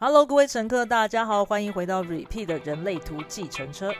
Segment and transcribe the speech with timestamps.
[0.00, 3.94] Hello，各位乘客，大家好，欢迎回到 Repeat 的人类图计程车。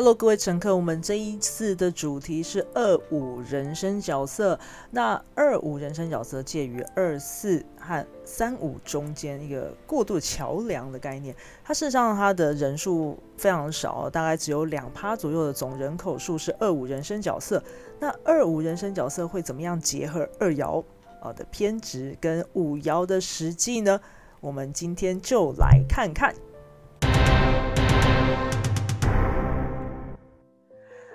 [0.00, 4.58] Hello，各位乘客，我们这一次的主题是二五人生角色。
[4.90, 11.36] 那二五人生角色介于二四和三五中间一个过渡桥梁的概念。
[11.62, 17.62] 它事实上它的人数非常少，大概只有两趴左右的总人口数是二五人生角色。
[17.98, 20.82] 那二五人生角色会怎么样结合二爻
[21.20, 24.00] 啊的偏执跟五爻的实际呢？
[24.40, 26.34] 我们今天就来看看。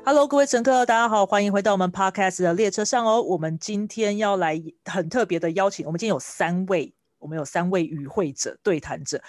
[0.08, 3.20] Hello，各位乘客，大家好，欢迎回到我们 Podcast 的列车上哦。
[3.24, 9.20] 我们今天要来很特别的邀请，我们今天有三位，我们有三位与会者、对谈者，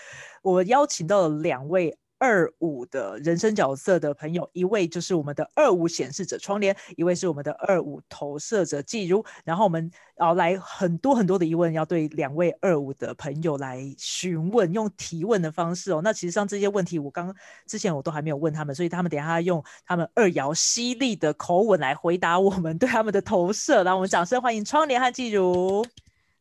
[0.43, 1.97] 我邀请到了两位。
[2.19, 9.25] 二五的人生角色的朋友，一位就是我们的二五显示者窗帘，一位是我们的二五投射者季如。
[9.45, 16.01] 然后我们要来很多很多的疑问，要对两位二五的朋友来询问，用提问的方式哦。
[16.03, 17.35] 那其实像这些问题，我刚
[17.67, 23.85] 之前我都还没有问他们，所以他们等下用他们二爻犀利的口吻来回答我们对他们的投射。
[23.85, 25.85] 然后我们掌声欢迎窗帘和季如。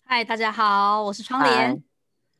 [0.06, 1.84] 嗨，大家好，我是窗帘。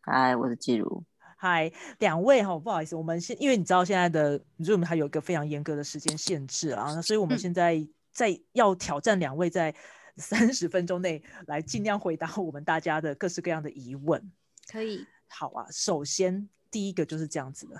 [0.02, 1.04] 嗨，我是季如。
[1.46, 9.72] 嗨，两位哈，不好意思，我们现因为你知道现在的 Zoom 它有一个非常严格的时间限制啊，所以我们现在在要挑战两位在
[10.18, 14.20] 三十分钟内来尽量回答我们大家的各式各样的疑问。
[14.68, 15.68] 可以，好啊。
[15.70, 17.80] 首先第一个就是这样子的，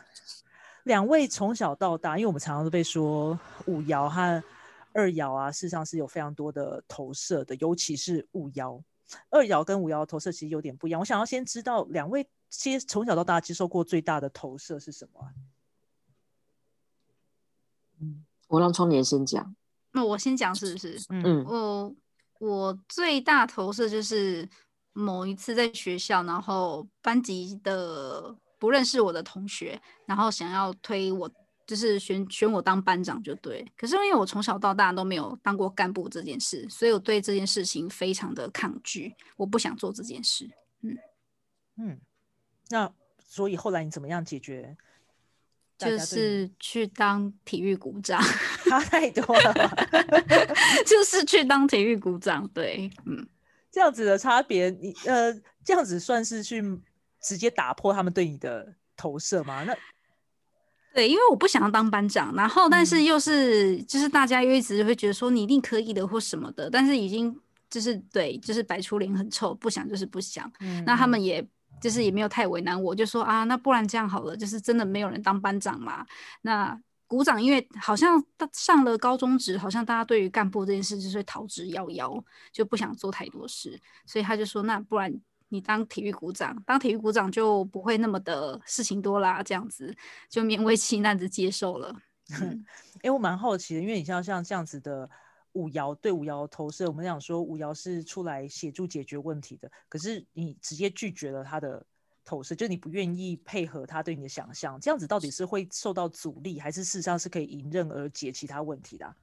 [0.84, 4.44] 两位从小到大，因为我们常常都被说五爻和
[4.94, 8.80] 二爻啊，事实上是有非常多的投射的，尤其是五爻。
[9.32, 11.00] 二爻跟五爻投射其实有点不一样。
[11.00, 12.28] 我想要先知道两位
[12.58, 15.32] 接从小到大接受过最大的投射是什么？
[18.00, 19.56] 嗯，我让窗帘先讲。
[19.92, 21.00] 那我先讲是不是？
[21.10, 21.96] 嗯，我
[22.40, 24.48] 我最大投射就是
[24.94, 31.32] 某一次在学校，然后班级的不认识我的同学，然后想要推我。
[31.68, 40.48] 就是选选我当班长就对，可是因为我从小到大都没有当过干部这件事，所以我对这件事情非常的抗拒，我不想做这件事。
[40.82, 40.96] 嗯
[41.78, 42.02] 嗯，
[42.70, 42.92] 那
[43.24, 44.76] 所以后来你怎么样解决？
[45.78, 48.22] 就是去当体育股长，
[48.70, 49.54] 差太多了。
[50.88, 53.28] 就是去当体育股长，对，嗯，
[53.70, 55.34] 这样子的差别，你呃，
[55.66, 56.64] 这样子算是去
[57.20, 59.66] 直接打破他们对你的投射吗？
[59.66, 59.76] 那
[60.94, 67.38] 对，因为我不想要当班长，然后但是又是就是大家又一直会觉得说你一定可以的或什么的，但是已经
[67.70, 70.50] 就是对，就是摆出脸很臭，不想就是不想。
[70.86, 71.46] 那他们也
[71.82, 76.06] 就是也没有太为难我，就说啊，那不然这样好了，就是真的没有人当班长嘛。
[76.42, 85.14] 那鼓掌，因为好像上了高中职，好像大家对于干部这件事就是逃之夭夭，就不想做太多事，所以他就说那不然。
[85.50, 89.96] 你当体育股长，当体育股长就不会那么的事情多啦，这样子
[90.28, 91.96] 就勉为其难的接受了。
[93.04, 95.08] 哎，我蛮好奇的，因为你像像这样子的
[95.56, 101.86] 五爻对五爻投射，我们讲说五爻是出来协助解决问题的，可是你直接拒绝了他的
[102.24, 109.16] 投射，就你不愿意配合他对你的想象，这样子到底是会受到阻力，还是事实上是可以迎刃而解其他问题的？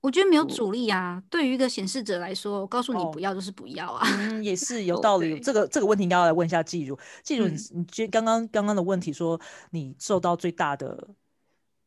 [0.00, 1.22] 我觉得没有阻力啊。
[1.30, 4.04] 对于一个显示者来说，我告诉你不要就是不要啊。
[4.18, 5.38] 嗯，也是 有道理。
[5.38, 6.98] 这个这个问题应该要来问一下季如。
[7.22, 11.10] 季如，你你觉刚刚刚刚的问题说你受到最大的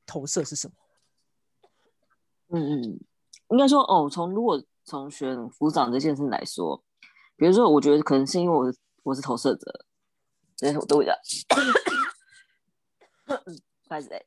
[0.05, 0.73] 投射是什么？
[2.49, 2.99] 嗯嗯，
[3.49, 6.83] 应该说哦，从如果从选副长这件事来说，
[7.35, 8.73] 比如说，我觉得可能是因为我
[9.03, 9.85] 我是投射者，
[10.55, 11.19] 这些我都会的。
[13.89, 14.25] 开始嘞，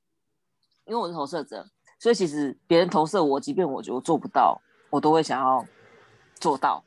[0.84, 1.67] 因为我是投射者。
[2.01, 5.65] 所以其实别人投射我，即便我觉得做不到，我都会想要
[6.37, 6.85] 做到。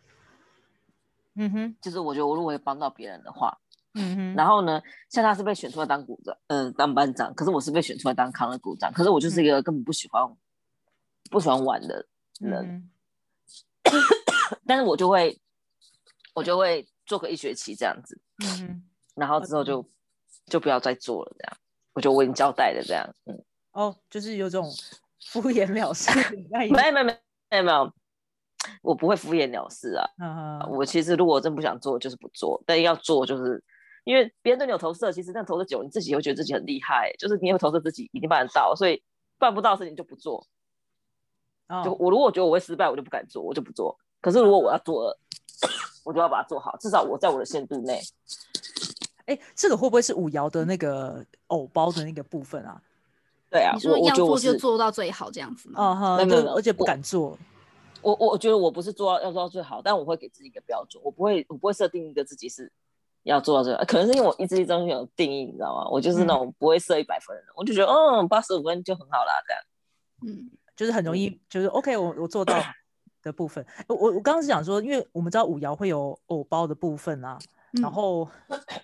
[1.35, 3.57] 嗯哼，就是我觉得我如果帮到别人的话，
[3.95, 4.35] 嗯哼。
[4.35, 10.21] 然后呢，像他是被选出来当股长，嗯，当班长，可是我是被选出来当康乐股长，可是我就是一个根本不喜欢
[11.29, 12.05] 不喜欢玩的
[12.39, 12.89] 人。
[14.65, 15.39] 但是我就会
[16.33, 18.19] 我就会做个一学期这样子，
[18.59, 18.83] 嗯。
[19.15, 19.85] 然后之后就
[20.45, 21.57] 就不要再做了，这样，
[21.93, 23.43] 我就我已经交代了这样，嗯。
[23.73, 24.69] 哦，就是有种
[25.25, 26.09] 敷衍了事，
[26.49, 27.19] 没有没有没
[27.57, 27.93] 有没有，
[28.81, 30.65] 我不会敷衍了事啊。
[30.69, 33.63] 我其实如果真不想做，就是不做；但要做，就是
[34.03, 39.01] 因为别人对你有投射，其实那投射久，你自己会觉得自己很厉害，就是你有投射自己一定办得到，所以
[39.37, 40.47] 办不到的事情就不做。
[41.83, 43.97] 就我如果觉得我会失败，我就不敢做，我就不做。
[44.19, 45.19] 可是如果我要做了，
[46.03, 48.01] 我就要把它做好，至少我在我的限度内。
[49.25, 52.81] 哎，这个会不会是五爻的那个偶包的那个部分啊？
[53.49, 55.83] 对啊，你说要做就做到最好这样子吗？
[55.83, 57.37] 啊哈，对，而且不敢做。
[58.01, 62.71] 我我觉得我不是做到要做到最好，但我会给自己一个标准，我不会我不会设定一个自己是
[63.23, 65.87] 要做到这个，可能是因为我一直一中心有定义，你知道吗？
[65.89, 69.63] 我就是那种不会设一百分的人，我就觉得嗯八十五分就很好啦，这样。
[70.23, 72.61] 嗯，就是很容易，就是 OK，我我做到
[73.21, 73.65] 的部分。
[73.87, 77.37] 我我刚刚是想说，因为我们知道五爻会有偶包的部分啊。
[77.81, 78.25] 然后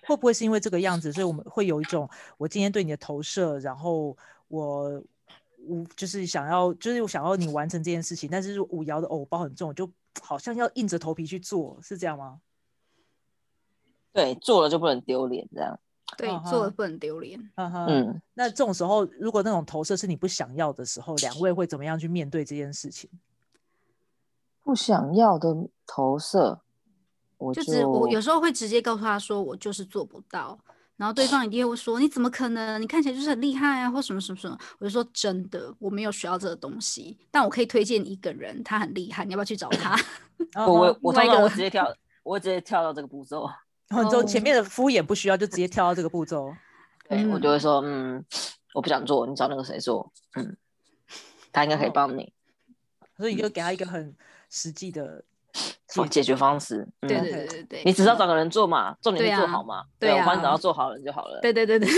[0.06, 2.08] 会不会是因为这个样子，所以我们会有一种
[2.38, 4.16] 我今天对你的投射，然后
[4.48, 5.02] 我
[5.58, 9.86] 我就是想要，就是我想要你完成这件事情，但是五爻的偶包很重，就
[10.22, 12.40] 好像要硬着头皮去做，是这样吗？
[14.10, 15.78] 对，做了就不能丢脸，这样。
[16.16, 17.38] 对，做的不能丢脸。
[17.56, 23.10] 嗯，那这种时候，如果那种投射是你不想要的时候，两位会怎么样去面对这件事情？
[24.64, 25.54] 不想要的
[25.86, 26.60] 投射。
[27.36, 30.58] 我就只我有时候会直接告诉他说我就是做不到，
[30.96, 32.82] 然后对方一定会说你怎么可能？
[32.82, 34.58] 你看起来就是很厉害啊，或什么什么什么。
[34.80, 39.96] 我就说真的，我没有需要这个东西，但我可以推荐一个人，他很厉害，你要不要去找他？
[40.66, 41.86] 我我我通常我直接跳，
[42.24, 43.48] 我直接跳到这个步骤，
[43.88, 46.52] 然后前面的敷衍不需要，就直接跳到这个步骤。
[47.08, 48.22] 对我就会说嗯，
[48.74, 50.56] 我不想做，你找那个谁做，嗯，
[51.52, 52.32] 他应该可以帮你，
[53.16, 54.14] 所以你就给他一个很
[54.50, 55.24] 实际的。
[56.10, 61.40] 解决方式，对对对对对，你只要找个人做嘛，重点是做好嘛，对啊，我帮你找到做好人就好了。
[61.40, 61.88] 对对对对，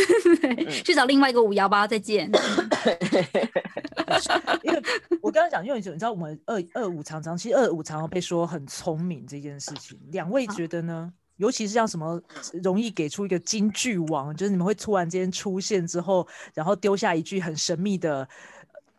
[0.83, 2.31] 去找另外一个五幺八再见。
[4.63, 4.83] 因为
[5.21, 11.13] 我刚刚讲，因为你知道我们二二五常常，其实二五常常被说很聪明这件事情，两位觉得呢？
[11.41, 12.21] 尤其是像什么
[12.63, 18.29] 容易给出一个金句王，就是你们会突然间出现之后，然后丢下一句很神秘的、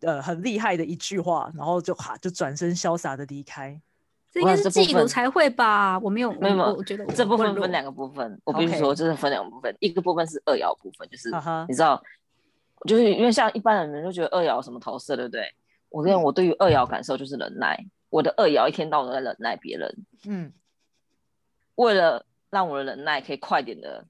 [0.02, 3.80] 呃很厉害的一句话，然后就哈就转身潇洒的离开。
[4.32, 6.00] 这应该是嫉妒才会吧？
[6.00, 8.42] 我没有，没有，我觉得这部分分两个部分。
[8.44, 9.76] 我必须说，这是分两个部分。
[9.80, 11.30] 一个部分是二爻部分，就是
[11.68, 12.02] 你知道，
[12.88, 15.54] 就是因为像一般人就觉得二爻什么投射，对不对？
[15.90, 17.78] 我跟我对于二爻感受就是忍耐。
[18.10, 19.98] 我的二爻一天到晚都在忍耐别人。
[20.26, 20.52] 嗯。
[21.76, 24.06] 为了让我的忍耐可以快点的，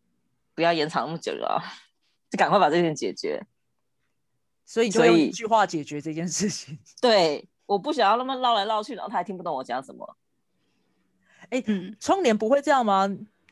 [0.54, 1.64] 不要延长那么久了，
[2.30, 3.42] 就赶快把这件解决。
[4.66, 6.78] 所以，就用一句话解决这件事情。
[7.00, 7.48] 对。
[7.68, 10.18] 我不想要那么绕来绕去，然后他还听不懂我讲什么。
[11.52, 11.64] 哎，
[12.02, 13.10] 窗帘不会这样吗？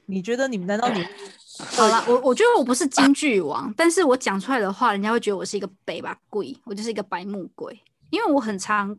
[0.07, 1.01] 你觉得你们难道你
[1.77, 2.03] 好了？
[2.06, 7.81] 我我觉得我不是京剧王，但是我讲出来的话，人家会觉得我是一个北吧鬼，我就是一个白目鬼。
[8.09, 8.89] 因为我很常，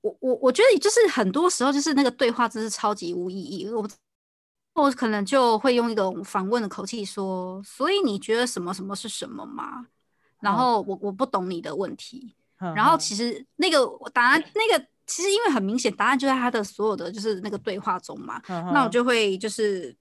[0.00, 3.68] 我我我觉得就是很多时候就是那个对话真是超级无意义。
[3.68, 3.88] 我
[4.84, 9.86] 我可能就会用一种反问的口气说：“所以你觉得什么什么是什么吗？”
[10.40, 12.34] 然后我我不懂你的问题。
[12.74, 18.40] 然后其实那个答案，那个其实因为很明显，答案就在他的所有的就是那个对话中嘛。
[18.48, 19.94] 那我就会就是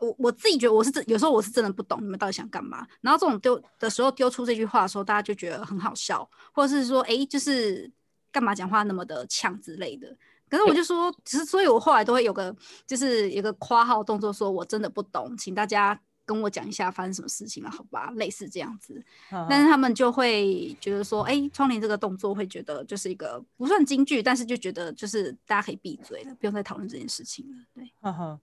[0.00, 2.86] 我我自己觉得我是真有时候我是真的不懂你们到底想干嘛。
[3.00, 7.90] 然后这种丢的时候丢出这句话的时候，大家就觉得很好笑，或者是说哎，就是
[8.30, 10.16] 干嘛讲话那么的呛之类的。
[10.48, 12.54] 可是我就说，其实所以我后来都会有个
[12.86, 16.00] 就是有个括号动作，说我真的不懂，请大家。
[16.28, 18.10] 跟我讲一下发生什么事情了，好吧？
[18.16, 19.02] 类似这样子，
[19.48, 27.56] 但是他们就会觉得说，哎，窗帘这个动作会觉得就是一个不算京剧，但是就觉得就是大家可以闭嘴了，不用再讨论这件事情了。
[27.72, 28.38] 对，哈哈，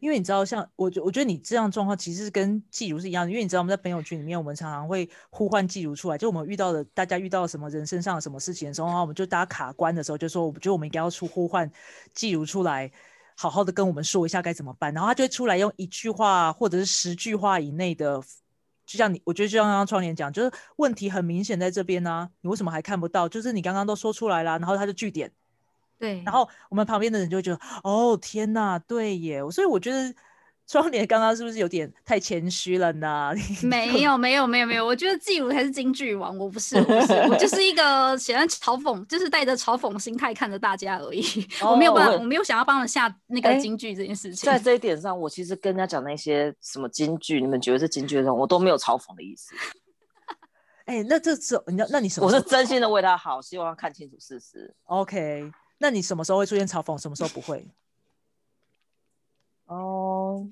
[0.00, 11.70] 因为你知道，像我觉，我觉得你这样状况其实是跟季如是一样的，因为你知道我们在朋友圈里面，我们常常会呼唤季如出来，就我们遇到的大家遇到什么人身上什么事情的时候，然后我们就大家卡关的时候，就说，我觉得我们应该要出呼唤
[12.14, 12.90] 季如出来。
[13.36, 18.20] 好好的跟我们说一下该怎么办，然后他就会出来用一句话或者是十句话以内的，
[18.84, 23.26] 就像你，我觉得就像刚刚窗帘讲，就是问题很明显在这边呢，你为什么还看不到？
[23.26, 25.32] 就是你刚刚都说出来了，然后他就据点，
[26.00, 30.12] 对，然后我们旁边的人就会觉得，哦天哪，对耶，所以我觉得。
[30.66, 33.32] 窗帘刚刚是不是有点太谦虚了呢？
[33.60, 41.24] 没有没有没有没有，我觉得季如才是京剧王，我不是，我不是，我就 是一个喜欢嘲讽，就是带着嘲讽心态看着大家而已。
[41.68, 44.46] 我没有办法，我没有想要帮他下那个京剧这件事情。
[44.46, 49.56] 在这一点上，我其实跟人家讲那些什么京剧，你们觉得是京剧的时候，我都没有嘲讽的意思。
[50.84, 52.28] 哎，那这次你要，那你什么？
[52.28, 54.72] 我是真心的为他好，希望他看清楚事实。
[54.84, 55.50] OK，
[55.82, 57.00] 那你什么时候会出现嘲讽？
[57.00, 57.66] 什么时候不会？
[59.66, 60.46] 哦。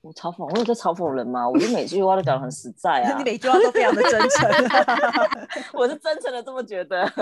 [0.00, 1.46] 我嘲讽，我有在嘲讽人吗？
[1.46, 4.50] 我就每句话都讲的很实在啊， 你每句话都非常的真诚，
[5.74, 7.06] 我是真诚的这么觉得。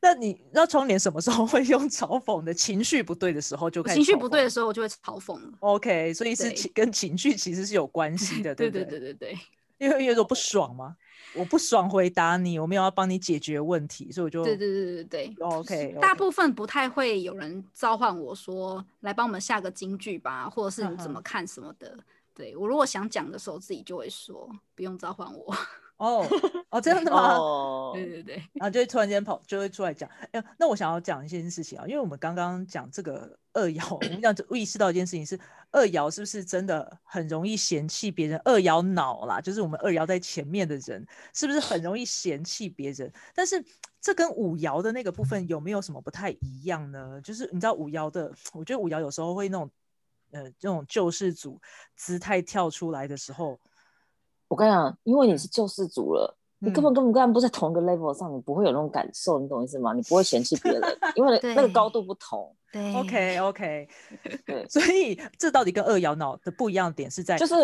[0.00, 3.96] 那你那窗帘什么时候会用嘲讽的情绪不对的时候就开始？
[3.96, 5.52] 情绪不对的时候我就会嘲讽了。
[5.58, 9.36] OK，所以是情跟情绪其实是有关系的，对对对对对。
[9.78, 10.96] 因为有种不爽吗？
[11.34, 15.96] 我不爽回答你，我没有要帮你解决问题，所以我就对对对对对，OK。
[16.00, 21.96] 大部分不太会有人召唤我说来帮我们下个金句吧，或者是你怎么看什么的。
[22.34, 25.54] 对我如果想讲的时候，自己就会说，不用召唤我。
[26.02, 26.26] 哦
[26.68, 27.92] 哦，这样的吗？
[27.94, 30.10] 对对对，然后就会突然间跑，就会出来讲。
[30.32, 35.38] 哎，那我想要讲一件事情啊，因为我们刚刚讲这个二爻，我们讲意识到一件事情是，
[35.70, 38.36] 二爻是不是真的很容易嫌弃别人？
[38.44, 43.12] 二爻脑啦，就是我们二爻在前面的人，是不是很容易嫌弃别人？
[43.32, 43.64] 但是
[44.00, 47.20] 这跟五爻的那个部分有没有什么不太一样呢？
[47.22, 49.70] 就是你知道五爻的，我觉得五爻有时候会那种
[50.32, 51.60] 呃这种救世主
[51.94, 53.60] 姿态跳出来的时候。
[54.52, 59.94] 我跟你讲，因为你是救世主了，你根本根本根本不在同一个 level 上，你不会有那种感受，你懂意思吗？
[59.94, 60.82] 你不会嫌弃别人，
[61.16, 62.54] 因为那个高度不同。
[62.70, 63.88] 对，OK OK，
[64.44, 67.54] 对，所以这到底跟二摇脑的不一样点是在，就是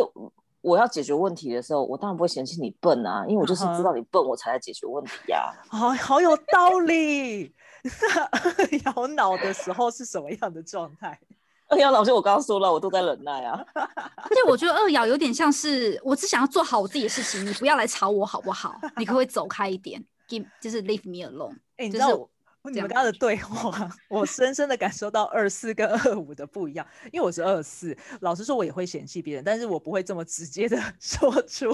[0.63, 5.53] 我要解决问题的时候，我当然不会嫌弃你笨啊，因为我就是知道你笨，我才来解决问题呀。
[5.69, 7.55] 好，好有道理。
[8.33, 8.41] 二
[8.79, 11.21] 爻脑的时候是什么样的状态？
[11.71, 13.63] 二爻老师，我刚刚说了，我都在忍耐啊。
[13.77, 18.81] 而且我觉得二爻有点像是，我只想要做好我自己的事情，你不要来吵我好不好？
[18.97, 21.57] 你可不可以走开一点？Give 就是 leave me alone。
[21.77, 22.29] 哎，你知道
[22.65, 26.87] 你们刚刚的对话， 我深深的感受到二四跟二五的不一样。
[27.13, 31.69] 因为我是二四，老实说，我也会嫌弃别人，但是我不会这么直接的说出，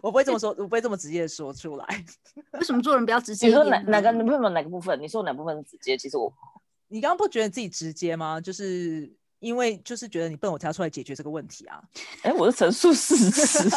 [0.00, 2.04] 我不会这么说，我不会这么直接的说出来。
[2.52, 3.48] 为什么做人不要直接？
[3.48, 4.10] 你说哪哪个？
[4.12, 4.98] 你问问哪个部分？
[4.98, 5.94] 你说哪部分直接？
[5.96, 6.32] 其实我，
[6.88, 8.40] 你刚刚不觉得自己直接吗？
[8.40, 9.12] 就是。
[9.38, 11.80] 因为就是觉得你笨，我才要出来解决这个问题啊！
[12.22, 13.68] 哎，我是陈述事实。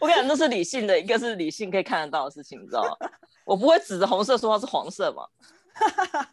[0.00, 3.08] 我跟你讲，这是理性的，一个是理性可以看得到的事情，你知道吗？
[3.44, 5.26] 我不会指着红色说它是黄色嘛。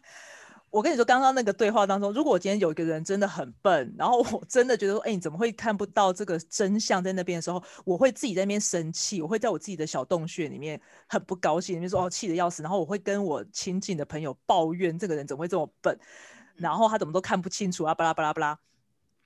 [0.70, 15.98] 我跟你说，刚刚那个对话当中，如果我今天有一个人真的很笨，然后我真的觉得说，哎，你怎么会看不到这个真相在那边的时候，我会自己在那边生气，我会在我自己的小洞穴里面很不高兴，里面说哦，气得要死，然后我会跟我亲近的朋友抱怨，这个人怎么会这么笨。
[16.56, 18.58] 然后他怎么都看不清楚啊，巴拉巴拉巴拉，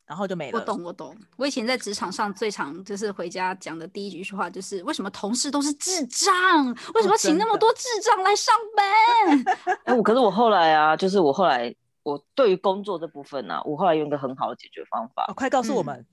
[0.07, 0.59] 然后就没了。
[0.59, 1.17] 我懂，我懂。
[1.37, 6.67] 我以前在职场上最常就是回家讲的第一句话就是：为什么同事都是智障？
[6.95, 9.77] 为什么请那么多智障来上班？
[9.85, 15.27] 哎，我可是我后来啊，就是我后来我对于工作这部分呢，我后来用一个很好的解决方法。
[15.35, 16.07] 快告诉我们，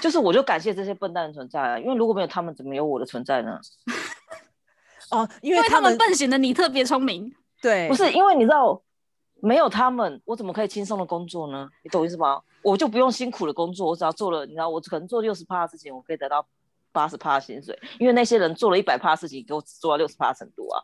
[0.00, 3.58] 就是我就感谢这些笨蛋的存在啊，因为如果没有他们，怎么有我的存在呢？
[5.10, 7.34] 哦，因为他们笨，显得你特别聪明。
[7.62, 8.82] 对，不是因为你知道。
[9.40, 11.68] 没有他们，我怎么可以轻松的工作呢？
[11.82, 12.40] 你懂意思吗？
[12.62, 16.44] 我就不用辛苦的工作，我只要做了，你知道，我可能做六十趴的事情，我可以得到
[16.92, 20.82] 八十趴的薪水，因为那些人做了一百趴的事情，给我只做到六十趴程度啊。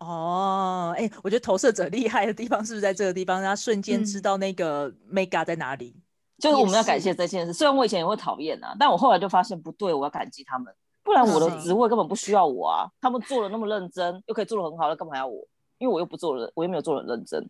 [0.00, 3.42] 哦，哎，我觉得投射者厉害的地方是不是在这个地方？
[3.42, 5.96] 他瞬间知道那个 mega 在哪里？
[6.38, 7.52] 就是我们要感谢这件事。
[7.52, 12.86] 虽然我以前也会讨厌啊，但我后来就发现不对，我要感激他们，不然我的职位根本不需要我啊。
[13.00, 15.44] 他们做的那么认真，又可以做的很好，那干嘛要我？
[15.78, 17.42] 因为我又不做人，我又没有做人认真。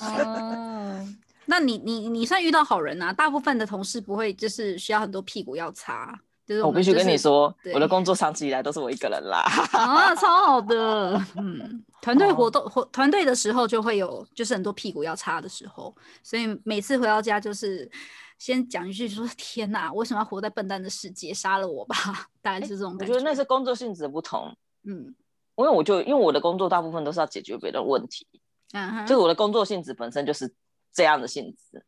[0.00, 1.06] 哦，
[1.46, 3.12] 那你你你算遇到好人啊？
[3.12, 9.38] 大部分的同事不会就是需要很多屁股要擦，就是我必须跟你说，我的工作长期以来都是我一个人啦。
[9.72, 17.90] 啊， 超好的，嗯，团队活动活团队的时候就会有就是很多屁股要擦的时候，所以每次回到家就是
[18.38, 21.32] 先讲一句说：“天哪，为什么要活在笨蛋的世界？
[21.32, 21.96] 杀了我吧！”
[22.42, 22.96] 大概是这种。
[22.98, 24.52] 我觉得那是工作性质的不同，
[24.84, 25.14] 嗯。
[25.56, 28.26] 因为我就因为我的工作大部分都是要解决别人问题，
[28.72, 30.54] 嗯，就是我的工作性质本身就是
[30.92, 31.84] 这样的性质，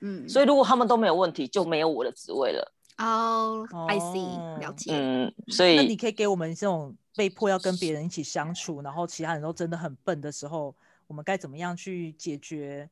[0.00, 2.72] 嗯，所以如果他们都没有问题，就没有我的职位了。
[2.98, 4.92] 哦，I see，了解。
[4.92, 10.74] 嗯，所以那你可以给我们这种被迫要跟别人一起相处，然后其他人都真的很笨的时候，
[11.06, 12.88] 我们该怎么样去解决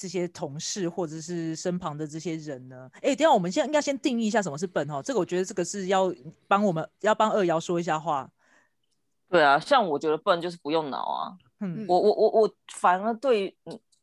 [0.00, 2.90] 这些同事或者是身旁的这些人呢？
[3.02, 6.10] 哎，等下我们现在应该先定义一下什么是笨哈，这个我觉得这个是要
[6.48, 8.30] 帮我们要帮二瑶说一下话。
[9.28, 11.36] 对啊，像我觉得笨就是不用脑啊。
[11.60, 13.54] 嗯，我我我我反而对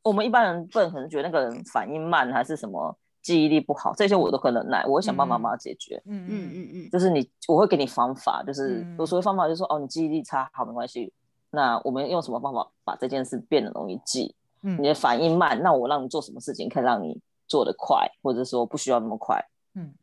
[0.04, 6.00] 我们一般人笨，可能觉得那个人反应慢还是什么记忆力不好，这些我都可能耐，我会想办法把它解决。
[6.06, 11.12] 嗯嗯嗯嗯，就是你，我会给你方法，就是我所谓方法就是说，哦，你记忆力差，好没关系，
[11.50, 14.36] 那我们用什么方法把这件事变得容易记？
[14.68, 19.42] 嗯，你的反应慢，那我让你做什么事情可以让你做得快，或者说不需要那么快？
[19.76, 19.94] 嗯，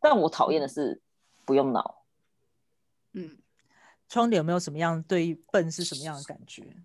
[0.00, 1.00] 但我讨厌的是
[1.44, 2.04] 不用脑。
[3.14, 3.38] 嗯。
[4.08, 6.76] 窗帘有没有什么样对笨是什么样的感觉？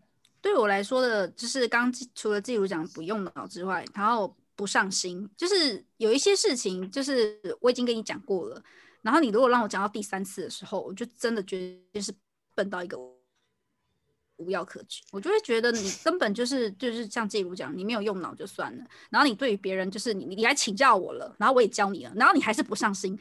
[0.41, 8.63] 对我来说的，就是刚除了季如讲不用脑之外，然后不上心，就是有一些事情，就是我已经跟你讲过了，
[9.01, 12.13] 然后你如果让我讲到第三次的时候，我就真的觉得就是
[12.55, 12.97] 笨到一个
[14.37, 15.01] 无药可治。
[15.11, 23.19] 我就会觉得你根本就是就是像季如讲，你没有用脑就算了，然后你对于别人就是你你来请教我了，然后我也教你了，然后你还是不上心，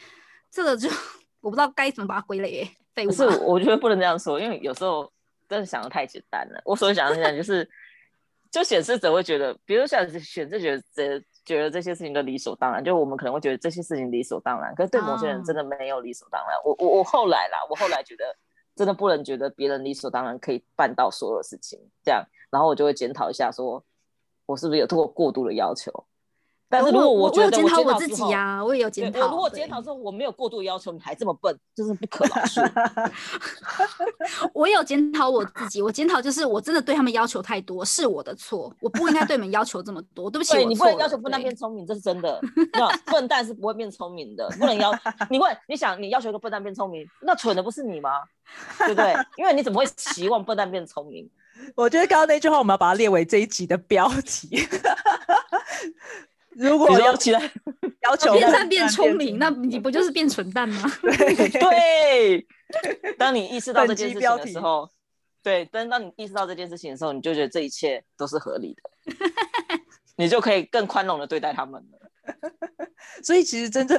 [0.50, 0.88] 这个就
[1.40, 2.68] 我不知道该怎么把它归类。
[2.94, 3.12] 废物。
[3.12, 5.12] 是，我觉得不能这样说，因为有时候
[5.46, 6.58] 真的想的太简单了。
[6.64, 7.68] 我所想的讲就是，
[8.50, 16.56] 就显示者会觉得，比如像选择觉得觉得这些事情都理所当然，就我们可能会觉得这些事情理所当然，可是对某些人真的没有理所当然。
[16.64, 18.34] 我我我后来啦，我后来觉得
[18.76, 23.82] 真的不能觉得别人理所当然可以办到所有事情，这样，然后我就会检讨一下，说
[24.44, 25.90] 我是不是有过过度的要求。
[26.68, 29.20] 但是如果我觉得检讨我自己呀，我也有检讨。
[29.20, 32.68] 我如果检讨之后我没有过度要求，你还这么笨，真是不可饶恕。
[34.52, 40.64] 我有检讨我自己，我检讨就是我真的对他们要求太多，是我的错，我不应该对你们要求这么多，对不起。
[40.64, 42.40] 你不能要求笨蛋变聪明，这是真的。
[43.06, 44.92] 笨蛋是不会变聪明的，不能要。
[45.30, 48.10] 你问，你想，你要求一个笨蛋变聪明，那蠢的不是你吗？
[48.78, 49.14] 对不对？
[49.36, 51.28] 因为你怎么会期望笨蛋变聪明？
[51.74, 54.66] 我觉得刚刚那句话，我们要把它列为这一集的标题。
[56.58, 57.52] 如果要起来
[58.02, 60.82] 要求变善变聪明，那你不就是变蠢蛋吗？
[61.02, 62.46] 对，
[63.18, 64.88] 当你意识到这件事情的时候，
[65.42, 68.90] 对，当当你意识到这件事情的时候，你就觉得这一切都是合理的，
[70.16, 71.98] 你就可以更宽容的对待他们了。
[73.22, 73.98] 所以其实真正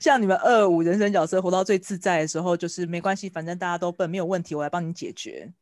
[0.00, 5.52] 像你们二五人生角色活到最自在的时候，就是没关系，反正大家都笨，没有问题，我来帮你解决，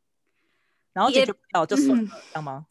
[0.93, 2.65] 然后解决不了就算了，这样吗？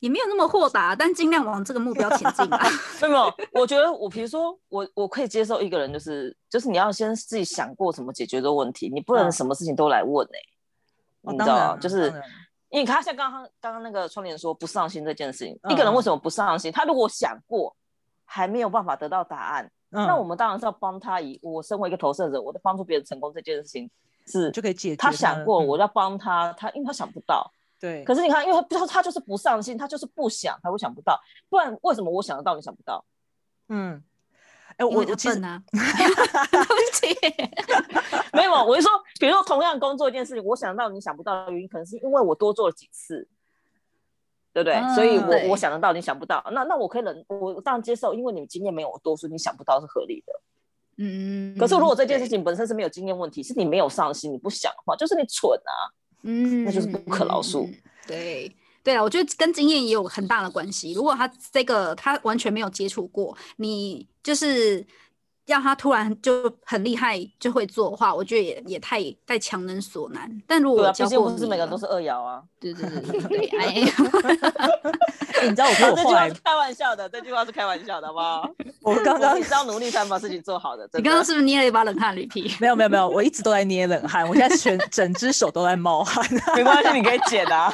[0.00, 2.58] 也没有那么豁达，但尽量往这个目标前进吧。
[3.02, 10.38] 没有，我觉得我比如说我我可以接受一个人，就是就是你要先自己想过怎么解决这个问题，你不能什么事情都来问哎，
[11.32, 12.12] 你知道就是
[12.70, 16.70] 因为他像刚刚刚刚那个窗帘说不上心这件事情，一个人为什么不上心？
[16.70, 17.74] 他如果想过
[18.24, 21.20] 还没有办法得到答案，那我们当然是要帮他。
[21.20, 23.90] 以我身为一个投射者，我在帮助别人成功这件事情
[24.26, 24.96] 是就可以解决。
[24.96, 27.50] 他想过，我要帮他，他因为他想不到。
[27.80, 31.20] 对，可是你看，因为他他就是不上心，他就是不想，他会想不到。
[31.48, 33.04] 不然为什么我想得到，你想不到？
[33.68, 34.02] 嗯，
[34.76, 37.16] 哎，我我其实呢，对不起，
[38.32, 43.28] 没有，我就说，比如说同样工作一件事情，我想到你想不到的原因，可能是因为我多做了几次，
[44.52, 44.82] 对不对？
[44.96, 50.32] 所以我我想得到，你想不到，那那我可以忍，我当然接受，因为你经验没有我多，所以你想不到是合理的。
[50.96, 55.94] 嗯，可是如果这件事情本身是没有经验问题，是你没有上心，你不想的话，就是你蠢啊。
[56.22, 57.68] 嗯，那就是不可饶恕。
[58.06, 60.92] 对，对啊，我觉得跟经验也有很大的关系。
[60.92, 64.86] 如果他这个他完全没有接触过，你就是。
[65.48, 70.30] 让他突然就很厉害就会做的话，我觉得也也太太强人所难。
[70.46, 73.74] 但如果毕竟不是每个人都是二爻啊，对对对对 哎，
[75.42, 78.50] 你知道我说这句话是开玩笑的，这句话是开玩笑的，好不好？
[78.82, 80.88] 我刚刚你是要努力才能把事情做好的。
[80.94, 82.14] 你刚刚是不是捏了一把冷汗？
[82.14, 82.54] 驴皮？
[82.60, 86.22] 没有没有没有，我一直都在捏冷汗，我现在全整只手都在冒汗。
[86.54, 87.72] 没关系，你可以剪啊。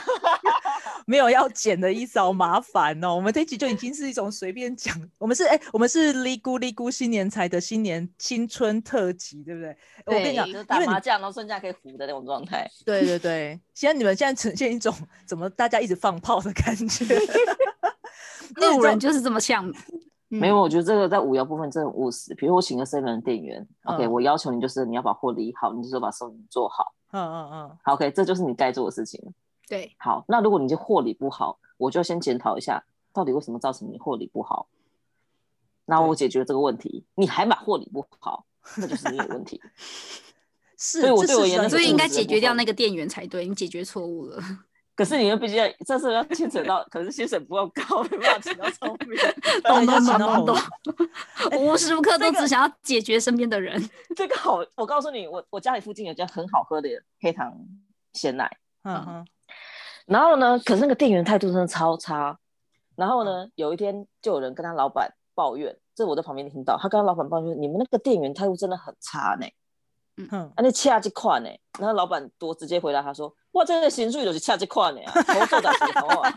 [1.06, 3.14] 没有要剪的意思，好麻烦哦。
[3.14, 9.76] 我们这集就已经是一种随便讲，我们是哎，我们是哩咕哩咕新年才的新年新春特辑，对不对？
[10.06, 12.70] 我跟你讲，就是打麻将然后剩下可以胡的那种状态。
[12.84, 14.94] 对对对，现在你们现在呈现一种
[15.26, 17.04] 怎么大家一直放炮的感觉。
[18.56, 19.72] 那五人就是这么像。
[20.28, 22.34] 没有，我觉得这个在五爻部分真的很务实。
[22.34, 26.92] 比如我请个 seven 店员，OK，我要求你就是你要把货理好，你就说把收银做好。
[27.12, 27.78] 嗯嗯嗯。
[27.84, 29.20] 好，OK，这就是你该做的事情。
[29.68, 34.68] 对，好，那如果你这货理不好，我就先检讨一下，到底为什么造成你货理不好。
[35.86, 38.46] 那我解决这个问题，你还把货理不好，
[38.76, 39.60] 那就是你有问题。
[40.76, 44.42] 是，所以我对我言，所以应该解决掉那个店员才对，你解决错误了。
[44.96, 49.18] 可是你又毕竟这是要牵扯到，可是薪水不够高，没办法请到聪明。
[49.64, 50.56] 懂懂懂懂
[51.50, 53.82] 懂，无时无刻都只想要解决身边的人。
[54.14, 56.88] 这个好，我告诉你，我我家里附近有家很好喝的
[57.20, 57.52] 黑糖
[58.12, 58.58] 鲜奶。
[58.82, 59.26] 嗯哼。
[60.06, 60.58] 然后呢？
[60.64, 62.38] 可是那个店员态度真的超差。
[62.96, 63.48] 然后呢？
[63.54, 69.46] 有一天就有人跟他老板抱怨，这我在旁边听到，他跟他老板抱怨：“你们那个店员态度真的很差呢。”
[70.16, 71.48] 嗯哼，啊，那恰这款呢？
[71.80, 76.30] 然后老板多直接回答他说：“哇，这个薪水就是恰这款呢啊，头做的什么啊？”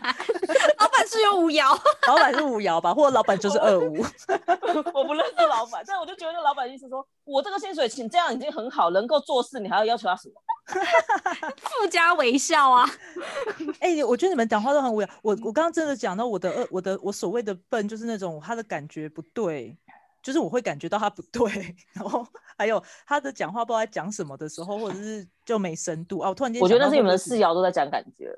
[0.80, 1.78] 老板是有五爻，
[2.08, 2.92] 老板是五爻吧？
[2.92, 3.98] 或者老板就是二五？
[4.92, 10.34] 我不认识老板，但我就觉得老板意思说，我这个薪水请这样已经很好，能够做事，你还要要求他什么？
[11.60, 12.88] 附加微笑啊！
[13.80, 15.08] 哎，我觉得你们讲话都很无聊。
[15.22, 19.76] 我我刚刚真的讲到我的二，我的我所谓的笨，就是那种他的感觉不对，
[20.22, 22.26] 就是我会感觉到他不对，然后
[22.56, 26.28] 还有他的讲话不知道在讲什么的时候，或者是就没深度啊。
[26.28, 28.30] 我突然间我觉得那是你们的四爻都在讲感觉，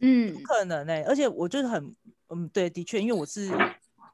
[0.00, 1.02] 嗯，不可能哎。
[1.06, 1.94] 而且我就是很
[2.28, 3.50] 嗯，对，的确，因为我是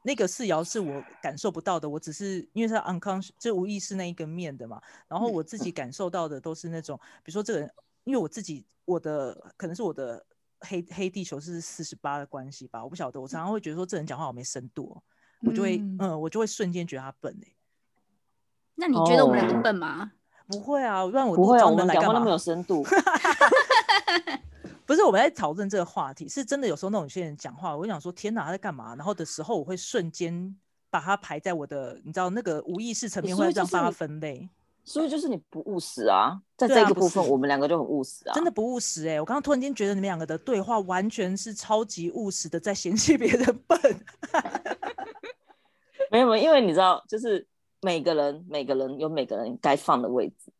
[0.09, 4.81] 那个四爻是我感受不到的，我只是因为是 unconscious，就无意识那一个面的嘛。
[5.07, 7.71] 然后我自己感受到的都是那种，比如说这个人。
[8.05, 10.25] 因为我自己我的可能是我的
[10.61, 14.99] 黑黑地球是四十八的关系吧，我不晓得，我常常会觉得说这人讲话好没深度，
[15.45, 17.53] 我就会嗯，我就会瞬间觉得他笨哎。
[18.73, 20.13] 那你觉得我们两个笨吗？
[20.47, 22.83] 不会啊，不然我不会啊，我们讲话那么有深度。
[24.89, 28.95] 不是我们在讨论这个话题，是真的有时候那种有些人讲话，我想说天哪他在干嘛？
[28.95, 30.55] 然后的时候我会瞬间
[30.89, 34.49] 把它排在我的，你知道那个无意识层面会这样帮他分类。
[34.83, 39.21] 所以就是你不务实啊，在这个部分我们两个就很务实啊，真的不务实哎！
[39.21, 43.79] 我刚刚突然间觉得你们两个的对话完全是超级务实的，在嫌弃别人笨。
[46.09, 47.45] 没 有没有，因为你知道，就是
[47.81, 50.51] 每个人每个人有每个人该放的位置。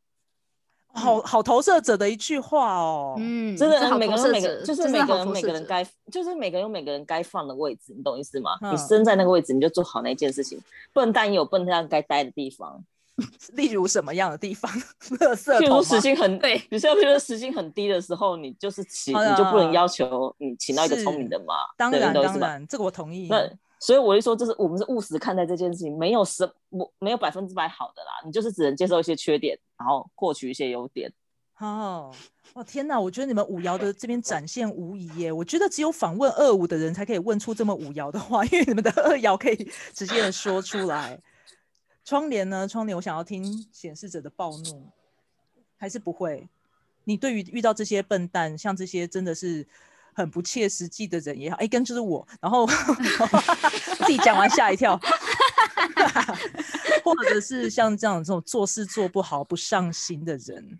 [0.91, 8.51] 好好投射者的一句话哦，嗯，真的，每个人每个就是每个人每个人该就是每个人有每个人该放的位置，你懂意思吗？
[8.71, 10.59] 你身在那个位置，你就做好那件事情。
[10.91, 12.83] 笨蛋也有笨蛋该待的地方，
[13.53, 14.71] 例如什么样的地方？
[14.99, 21.53] 譬如时薪很对，你像譬如时薪很低的时候，你就是请，你就不能要求你请到一个聪明的嘛？
[21.77, 23.27] 当然当然，这个我同意。
[23.29, 23.47] 那
[23.79, 31.09] 所以我就说，这是我们是务实看待这件事情，没有什我没有百分之百好的啦，你就是只能接受一些缺点，然后获取一些优点。
[31.59, 32.13] 哦，
[32.53, 32.99] 哦天哪！
[32.99, 39.55] 我觉得你们五爻的这边展现无疑耶，我觉得只有访问二五的人才可以问出这么五爻的话，因为你们的二爻可以
[39.93, 41.17] 直接的说出来。
[42.03, 42.67] 窗帘呢？
[42.67, 44.89] 窗帘，我想要听显示者的暴怒，
[45.77, 46.49] 还是不会？
[47.05, 49.65] 你对于遇到这些笨蛋，像这些真的是。
[50.19, 52.67] 很不切实际的人也好，哎，跟就是我，然后
[53.99, 54.99] 自己讲完吓一跳，
[57.03, 60.79] 或者是像这样这种做事做不好、不上心的人，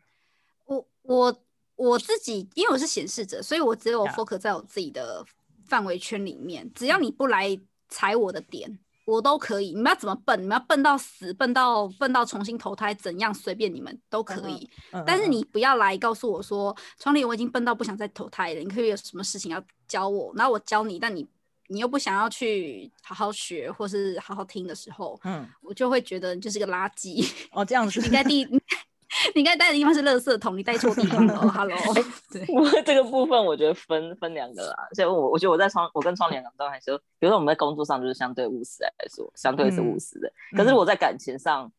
[0.65, 1.41] 我我
[1.77, 5.25] 我自己，因为我是显示者，所以我只有 focus 在我自己的
[5.65, 8.77] 范围圈里面，只要你不来踩我的点。
[9.09, 10.41] 我都可以，你们要怎么笨？
[10.41, 14.69] 你们要笨到死，笨到笨到重新投胎，怎样随便你们都可以。
[15.05, 18.59] 但是你不要来告诉我说，窗帘我已经笨到不想再投胎了。
[18.59, 21.27] 你可以有什么事情要教我，然后我教你，但你
[21.67, 27.27] 你又不想要去好好学或是好好听的时候，嗯，我就会觉得你就是个垃圾。
[27.51, 28.47] 哦，这样 子，你在第。
[29.33, 31.35] 你该带的地方是垃圾桶，你带错地方了。
[31.49, 31.77] Hello，
[32.31, 34.87] 对，这个部分我觉得分分两个啦。
[34.93, 40.31] 所以我我觉得我在窗，我跟窗帘都还是，比如说我们在工作上就是相对务实来说，相对是务实的。
[40.55, 41.71] 可是我在感情上，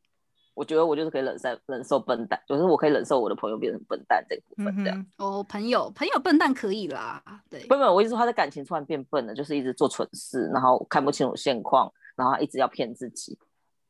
[0.54, 5.06] 我觉得我就是可以忍受忍受笨蛋，就是我可以忍受我的朋友变成笨蛋这个部分这样。
[5.18, 7.60] 哦，朋友朋友笨蛋可以啦，对。
[7.66, 13.38] 不不，我意思说他的感情突然变笨了，就是一直做蠢事，然后看不清楚现况，然后一直要骗自己。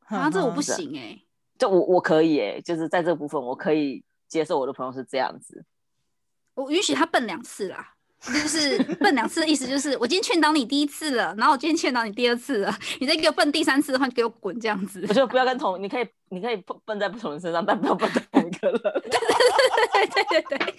[0.05, 1.19] 啊，这我不行哎。
[1.61, 5.63] 就我我可以哎，就是在这部分我可以接受我的朋友是这样子，
[6.55, 15.05] 我允许他笨两次啦，就是笨两次的意思就是我今天劝导你第一次了，然后我今天劝导你第二次了，你再给我笨第三次的话，给我滚这样子。
[15.07, 18.81] 我就不要跟同，你可以你可以笨在不同人身上，但不要笨在同一个人。
[18.81, 20.75] 对对对对对对，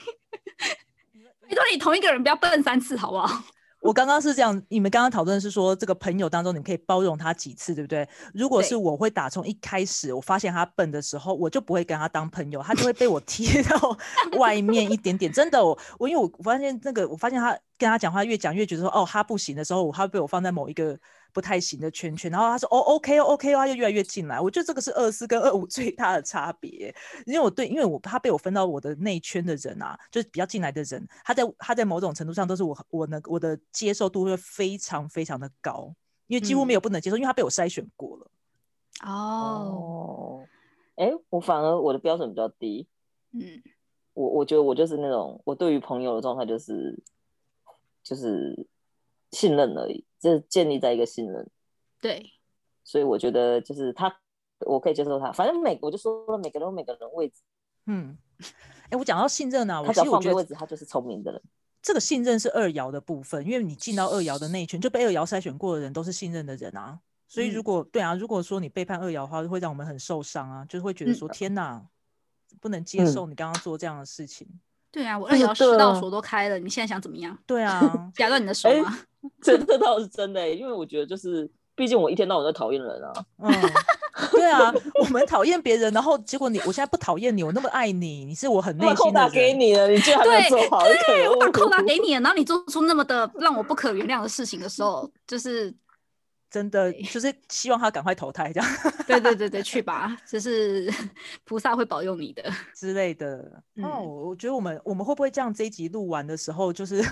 [1.48, 3.44] 你说 你同一个人不要笨三次好不好？
[3.82, 8.08] 我刚刚是这样，你们刚刚讨论是说这个朋友当中，你可以包容他几次，对不对？
[8.32, 13.98] 如果是我会打从一开始我发现他笨的时候，我就不会跟他当朋友，他就会被我踢 到
[14.38, 15.30] 外面一点点。
[15.32, 20.96] 真的，我我因为我发现那个，我发现他跟他讲话越讲越觉得说哦他不行的时候，他被我放在某一个。
[21.32, 24.40] 不太行的圈圈，然后他说哦，OK 哦，OK 哦，他就越来越进来。
[24.40, 26.94] 我觉得这个是二四跟二五 最大的差别，
[27.26, 35.94] 因为我对，因为我怕被我分到我的内圈的人啊，就是比较进来的人，他在他在某种程度上都是我我能我的接受度会非常非常的高，
[36.26, 38.30] 因为几乎没有不能接受，因为他被我筛选过了。
[39.04, 40.44] 哦，
[40.96, 42.86] 哎，我反而我的标准比较低。
[43.32, 43.62] 嗯，
[44.12, 47.02] 我我觉得我就是那种，我对于朋友的状态就是
[48.02, 48.66] 就是
[49.32, 50.04] 信任而已。
[50.20, 51.50] 这建立在一个信任，
[52.00, 52.30] 对，
[52.84, 54.16] 所以我觉得就是他，
[54.60, 55.32] 我可以接受他。
[55.32, 57.42] 反正每我就说了，每个人有每个人位置。
[57.86, 58.16] 嗯，
[58.90, 61.42] 哎，我讲到信任呢，他只要放对位置，他就是聪明的人。
[61.82, 67.00] 这个信任是二爻的部分，因为你进到二爻的那一圈，就被二爻筛选过的人都是信任的人啊。
[67.26, 71.84] 所以如果对啊，如果说你背叛二爻的话，会让我们很受伤啊，就是会觉得说天哪，
[72.60, 74.46] 不能接受你刚刚做这样的事情。
[74.92, 77.36] 对啊，我二爻十道锁都开了，你现在想怎么样？
[77.46, 77.80] 对啊，
[78.14, 78.98] 夹断你的 手吗？
[79.40, 83.12] 这这倒是真的，因为我觉得就是，毕竟我一天到晚在讨厌人啊。
[83.38, 83.52] 嗯，
[84.32, 89.02] 对啊，我们讨厌别人，然后结果你，我现在不讨厌你，我那么爱你，你是我很内心的。
[89.02, 95.72] 扣打给你了，你居然没做好，对，我把扣打给你了，然后你做出那么的让我不可原谅的事情的时候，就是
[96.52, 98.70] 真的就是希望他赶快投胎这样。
[99.06, 100.92] 对对对对， 去吧，就是
[101.44, 103.50] 菩萨会保佑你的之类的。
[103.82, 105.52] 哦，我觉得我们我们会不会这样？
[105.52, 107.02] 这一集录完的时候，就是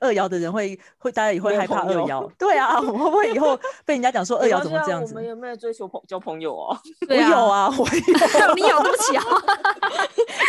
[0.00, 2.30] 二爻的人会会大家也会害怕二爻。
[2.38, 5.14] 对啊，我们会不会以后被人家讲说二爻怎么这样子？
[5.14, 6.78] 我们有没有追求朋交朋友啊？
[7.08, 8.54] 我有啊，我有。
[8.54, 9.24] 你有对不起啊。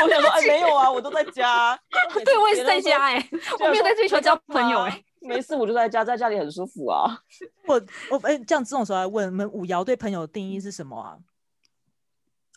[0.03, 1.79] 我想说，哎，没有啊，我都在家。
[2.25, 5.03] 对，我也是在家哎，我没有在追求交朋友哎。
[5.25, 7.19] 没事，我就在家，在家里很舒服啊。
[7.67, 11.17] 我我哎，这样这种时候来问，你们五爻对朋友的定义是什么啊？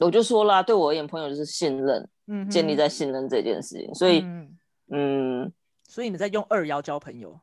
[0.00, 3.92] 我就说啦，对我而言，朋友就是信任，嗯，建立在信任这件事情。
[3.94, 4.24] 所以，
[4.90, 5.52] 嗯，
[5.88, 7.40] 所以你们在用二爻交朋友？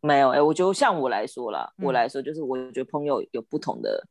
[0.00, 4.06] 没有哎，我觉得像我来说啦，我来说就是我觉得朋友有不同的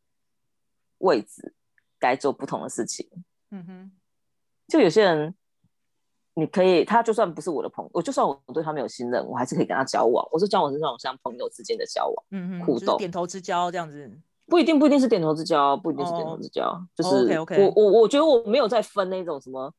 [1.00, 1.54] 位置，
[2.00, 3.08] 该做不同的事情。
[3.52, 3.92] 嗯哼，
[4.68, 5.36] 就有些人。
[6.38, 10.28] 你可以，他就算不是我的朋友，我就算我对他没有信任，我还是可以跟他交往。
[10.32, 14.12] 我是交往是那种像朋友之间的交往，嗯嗯，互动，点头之交这样子，
[14.46, 19.74] 不一定不一定是点头之交，不一定是点头之交，就是我我我觉得我没有在分那种什么，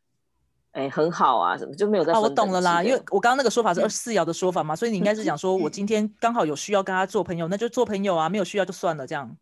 [0.73, 2.15] 哎，很好啊什么，就没有在。
[2.15, 9.37] 我懂了啦，因为我刚刚那个说法是二四爻的说法嘛，所以你应该是讲说我今天刚好有需要跟他做朋友，那就做朋友啊，没有需要就算了这样。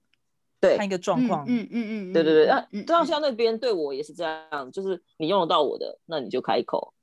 [0.61, 6.94] 对，看一个状况，嗯嗯嗯，对对对，那对啊，像那边对我也是这样，就是你用得到我的，那你就开口。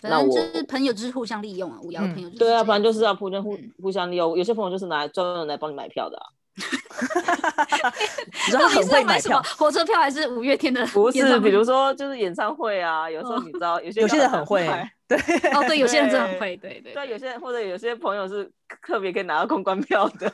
[0.00, 1.78] 反正就是朋友，就是互相利用啊。
[1.82, 4.36] 五幺的朋友，对啊，反正就是要互相互互相利用。
[4.36, 6.26] 有些朋友就是拿来专门来帮你买票的啊。
[6.58, 10.84] 你知道很会买票，火车票还是五月天的？
[10.88, 13.08] 不是，比如 说就是演唱会啊。
[13.08, 14.66] 有时候你知道， 有些有些人很会，
[15.06, 15.16] 对
[15.52, 16.92] 哦，对，有些人真的很会，对对。
[16.92, 18.50] 对，有些人或者有些朋友是
[18.84, 20.32] 特别可以拿到公关票的。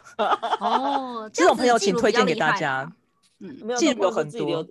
[0.61, 2.91] 哦，这种朋友请推荐给大家。
[3.41, 4.67] 嗯，没有，有很多。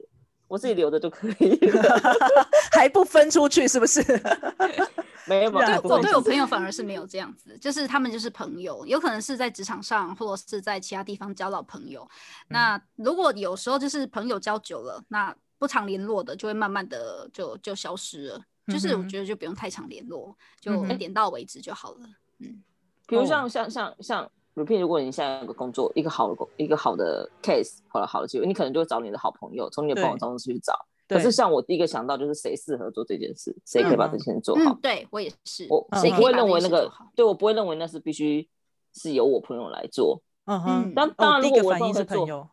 [0.47, 1.99] 我自己留着就可以了，
[2.71, 4.01] 还不分出去是不是？
[5.25, 12.07] 没有，对我对我朋友反而是没有这样子，就是他们就是朋友，有可能是在职场上或者是在其他地方交到朋友。
[12.49, 18.41] 那如果有时候就是朋友交久了，那不常联络的就会慢慢的就就消失了。
[18.67, 21.99] 就是我觉得就不用太常联络，就点到为止就好了。
[22.39, 22.61] 嗯，
[23.07, 24.29] 比如像像像像。
[24.55, 30.73] repeat，如果你现在有个工作，一个好的工，一个好的 case 或者好的机会，你可能就会找你的好朋友，从你的朋友当中去找。
[31.07, 34.73] 可是像我第一个想到就是谁适合做这件事，谁可以把这件事做好。
[34.81, 38.47] 对我也是，我我不会认为那个，对我不会认为那是必须
[38.93, 40.21] 是由我朋友来做。
[40.45, 40.93] 嗯哼。
[40.93, 42.49] 当当然，如果我的朋友会做，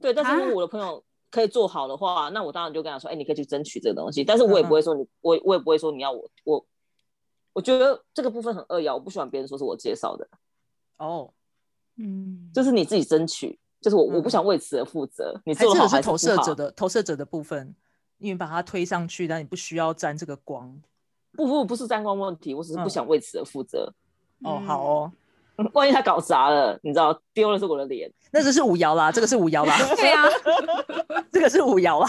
[0.00, 4.24] 对，但是如果我的朋友可以做好的话，那我当然就跟他说，哎，你可以去争取这个东西。
[4.24, 6.64] 但是我也不会说你，我我也不会说你要我我。
[7.54, 10.26] 我觉得这个部分很扼要，我不喜欢别人说是我介绍的。
[11.06, 11.30] 哦。
[11.96, 15.38] 嗯，就是你自己争取，就是我我不想为此而负责。
[15.44, 17.74] 你做好还是投射者的投射者的部分，
[18.16, 20.74] 因为把它推上去，但你不需要沾这个光。
[21.32, 23.92] 不不不是沾光问题，我只是不想为此而负责。
[24.42, 25.12] 哦，好哦，
[25.74, 28.10] 万一他搞砸了，你知道丢了是我的脸。
[28.30, 29.76] 那只是五爻啦，这个是五爻啦。
[29.96, 30.26] 对啊，
[31.30, 32.08] 这个是五爻啦。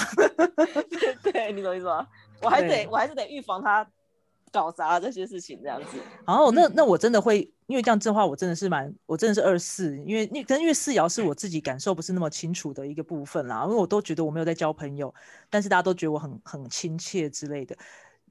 [1.21, 2.07] 对，你懂意思吗？
[2.41, 3.85] 我还得我还是得预防他。
[4.53, 15.11] 搞砸这些事情这样子，然后那那我真的会，因为这样子的话，我真的是蛮，我真的是二四，因为因跟因为四爻是我自己感受不是那么清楚的一个部分啦，因为我都觉得我没有在交朋友，
[15.49, 17.75] 但是大家都觉得我很很亲切之类的。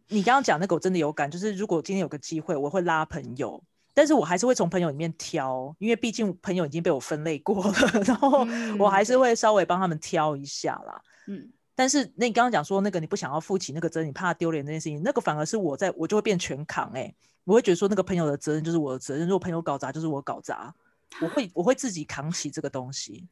[0.07, 3.61] 你刚刚讲那个我真的有感，就是如果今天有个机会，我会拉朋友，
[3.93, 7.75] 但是我还是会从朋友里面挑，因为毕竟朋友已经被我分类过了，
[8.07, 8.47] 然后
[8.79, 11.51] 我还是会稍微帮他们挑一下啦，嗯。
[11.75, 20.75] 但是那你刚刚讲说那个你不想要负起那个责任，你怕丢脸那件事情，那个反而是我在我就会变全扛哎，我会觉得说那个朋友的责任就是我的责任，如果朋友搞砸就是我搞砸，
[21.21, 23.27] 我会我会自己扛起这个东西。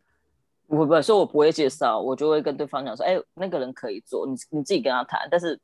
[0.67, 5.59] 我不，所以我不会介绍，我就会跟对方讲说，哎，那个人可以做，你你自己跟他谈，但是。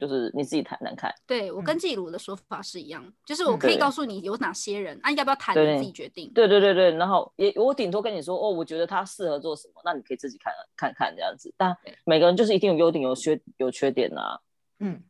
[0.00, 6.32] 就是你自己谈谈看，对我跟季鲁的说法是一样，就是我可以告诉你有哪些人，啊，要不要谈你自己决定。
[6.32, 11.52] 对对对对，然后也我顶多跟你说，哦，我觉得他适合做什么，那你可以自己看看看这样子。
[11.56, 14.40] 但每个人就是一定有优点有缺有缺点呐。
[14.80, 15.02] 嗯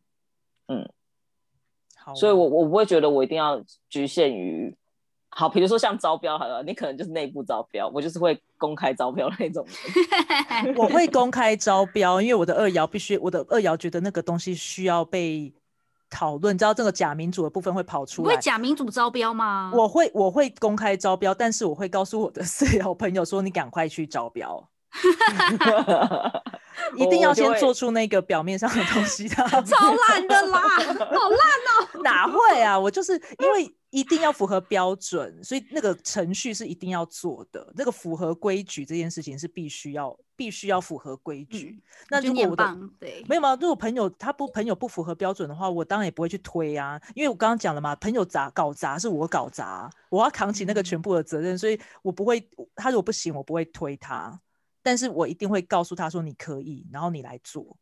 [0.69, 0.93] 嗯，
[1.97, 4.77] 好，所以我我不会觉得我一定要局限于。
[5.35, 9.67] 好，比如说像招标，好了，你可能就是内部招标，我就是会公开招标那种。
[10.77, 15.51] 我会公开招标，因为我的二爻必须，我的二爻觉得那个东西需要被
[16.11, 18.35] 讨论，知道这个假民主的部分会跑出来。
[18.35, 19.73] 会假民主招标吗？
[19.75, 24.69] 我会，我会公开招标，但是我会告诉我的 四爻朋友说，你赶快去招标。
[26.97, 32.03] 一定要先做出那个表面上的东西的，超烂的啦，好烂哦！
[32.05, 32.79] 哪会啊？
[32.79, 37.73] 我就是因为一定要符合标准，所以那个程序是一定要做的。
[37.77, 40.19] 那个符合规矩这件事情是必须要。
[40.35, 41.81] 必须要符合规矩。
[42.09, 43.57] 那如果我的对没有吗？
[43.61, 54.41] 如果朋友他不朋友不符合标准的话，我当然也不会去推啊，因为我刚刚讲了嘛，朋友砸搞砸是我搞砸，我要扛起那个全部的责任，所以我不会他如果不行，我不会推他，
[54.83, 57.77] 但是我一定会告诉他说你可以，然后你来做。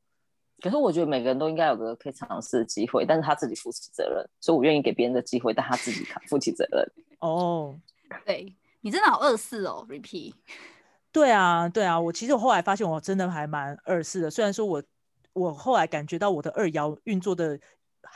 [0.61, 6.93] 可是我觉得每个人都应该有个可以尝试的机会，但是他自己负起责任，所以我愿意给别人的机会，但他自己扛负起责任。
[7.21, 7.79] 哦，
[8.25, 10.33] 对你真的好二四哦，repeat。
[11.13, 14.83] 对啊，对啊，我其实我后来发现我真的还蛮二四的，虽然说我
[15.33, 17.59] 我后来感觉到我的二爻运作的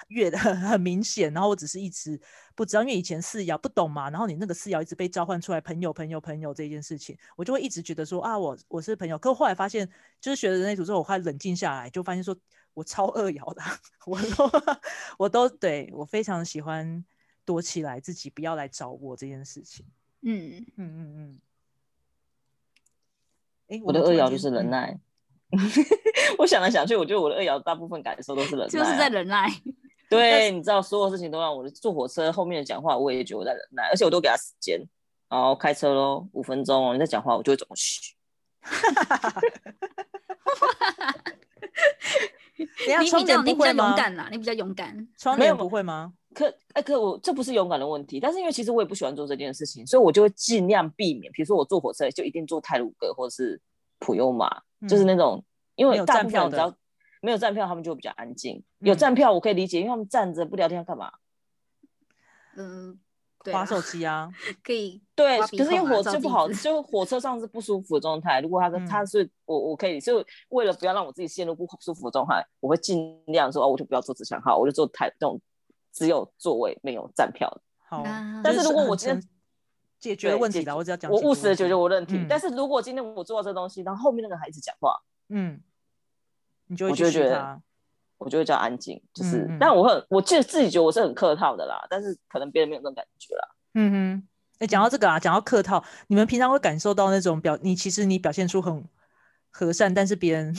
[0.08, 2.20] 越很 很明显，然后我只是一直
[2.54, 9.88] 不知道，因为以前四爻不懂嘛，然后你那个四爻一直被召唤出来，朋友朋友朋友这件事情，我就会一直觉得说啊，我我是朋友，可后来发现
[10.20, 12.36] 就是学了人类图之后，我快冷静下来，就发现说
[12.72, 13.62] 我超二爻的，
[14.06, 14.50] 我都
[15.18, 17.04] 我都对我非常喜欢
[17.44, 19.86] 躲起来，自己不要来找我这件事情。
[20.22, 21.40] 嗯嗯嗯嗯。
[23.68, 24.98] 哎，我的二爻就是忍耐。
[26.38, 29.48] 我想来想去，我觉得我的二爻大部分感受都是忍耐， 就是在忍耐。
[30.10, 34.80] 对，你知道，所有事情都让我坐火车后面的讲话，我也觉得我在忍耐，而且我都给他时间。
[35.28, 38.14] 然后开车喽，五分钟哦，你在讲话，我就会走过去。
[42.56, 45.08] 你比较你比较勇敢啦，你比较勇敢。
[45.18, 46.12] 窗帘不会吗？
[46.34, 51.32] 可哎，可我这不是勇敢的问题，但是因为其实我也不喜欢做这件事情，所以我就会尽量避免。
[51.32, 53.60] 比如说我坐火车，就一定坐泰鲁阁或者是
[53.98, 55.44] 普悠玛，就是那种
[55.74, 56.74] 因为大部分只要
[57.20, 58.62] 没有站票，他们就比较安静。
[58.78, 61.12] 有站票我可以理解，因为他们站着不聊天要干嘛？
[62.56, 62.98] 嗯。
[63.52, 64.30] 滑手机啊，
[64.62, 68.40] 可以 对，可是因为火车不好，就火车上是不舒服的状态。
[68.40, 75.38] 如果他跟他是我，我可以就为了不要让我自己陷入不舒服的状态，我会尽量说哦，我就不要坐自强号，我就坐台这种
[75.92, 77.60] 只有座位没有站票的。
[77.86, 78.02] 好，
[78.42, 79.22] 但是如果我今天
[80.04, 82.26] 解决问题了，我只要讲我务实的解决我问题。
[82.28, 84.94] 但是如果今天我做到这东西，然后后面那个孩子讲话，
[85.28, 85.60] 嗯，
[86.66, 87.60] 你就会觉得。
[88.16, 93.48] 我就会叫安静，就是，但我很，我其实自己觉得我是很客套的啦，但是可能别人没有那种感觉啦。
[93.74, 94.28] 嗯哼，
[94.60, 98.82] 哎，讲到这个啊，讲到客套，你们平常会感受到那种表，你其实你表现出很
[99.50, 100.56] 和善，但是别人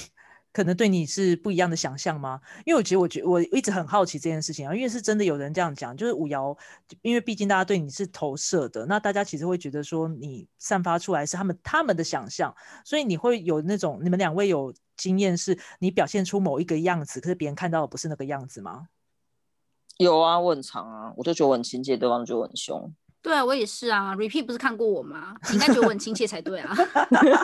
[0.56, 2.40] 可能对你是不一样的想象吗？
[2.66, 6.58] 因为我觉得，我觉我一直很好奇这件事情啊，因为是真的有人这样讲，就是五爻，
[7.02, 14.74] 因为毕竟大家对你是投射的，那大家其实会觉得说你散发出来是他们他们的想象，所以你会有那种，你们两位有。
[14.98, 18.88] 经验是你表现出某一个样子，可是别人看到的不是那个样子吗？
[19.98, 22.96] 有啊，我很长啊，我就觉得我很亲切，对方就很凶。
[23.26, 24.16] 对啊，我也是啊。
[24.16, 25.36] Repeat 不是看过我吗？
[25.50, 26.76] 你应该觉得我很亲切才对啊。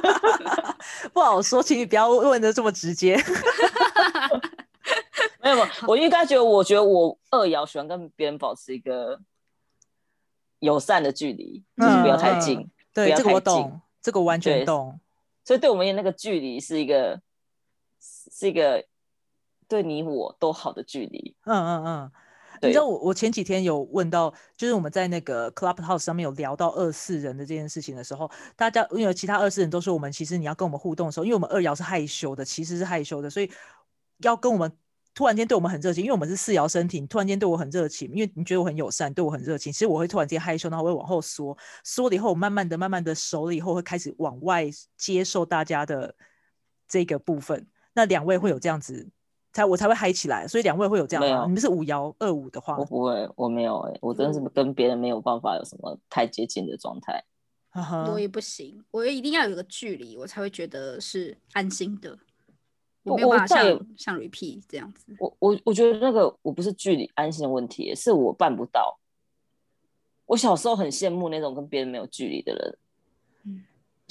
[1.12, 3.20] 不好说，请你不要问的这么直接。
[5.41, 9.20] 没有，我应该觉得，我觉得我二瑶喜欢跟别人保持一个
[10.60, 12.70] 友善的距离，就是不要太近。
[12.94, 15.00] 对，这个我懂，这个我完全懂。
[15.44, 17.20] 所以对我们那个距离是一个，
[18.00, 18.86] 是一个
[19.67, 21.36] 对你我都好的距离。
[21.46, 22.12] 嗯嗯嗯。
[22.62, 33.52] 你知道我我前几天有问到，就是我们在那个 Clubhouse 上面有聊到二四人的这件事情的时候，大家因为其他二四人都说我们其实你要跟我们互动的时候，因为我们二爻是害羞的，其实是害羞的，所以
[34.19, 34.71] 要跟我们。
[35.13, 37.02] 突然间对我们很热情，因为我们是四爻身体。
[37.02, 39.69] 你突然间对我很热情，因为你觉得我很友善，对我很热情。
[39.71, 46.15] 其实我会突然间害羞，然后会往后缩，缩了以后，我慢慢的、慢慢的熟了以后，会开始往外接受大家的
[46.88, 47.67] 这个部分。
[47.91, 49.06] 那两位会有这样子，
[49.53, 50.47] 才我才会嗨起来。
[50.47, 51.45] 所以两位会有这样吗？
[51.45, 57.23] 你们是五幺二五的话，我不会，我没有哎，我真的是跟别人没有办法有什么太接近的状态。
[58.11, 62.17] 我也不行，我一定要有个距离，我才会觉得是安心的。
[63.03, 65.15] 我没有办法像像 repeat 这样子。
[65.19, 68.99] 我我我觉得那个我不是距离安心的问题，是我办不到。
[70.25, 72.81] 我小时候很羡慕那种跟别人没有距离的人，嗯，